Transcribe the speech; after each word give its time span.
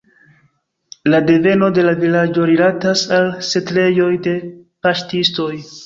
La 1.13 1.19
deveno 1.27 1.69
de 1.77 1.85
la 1.87 1.93
vilaĝo 2.01 2.49
rilatas 2.53 3.07
al 3.21 3.31
setlejoj 3.53 4.13
de 4.29 4.39
paŝtistoj. 4.89 5.51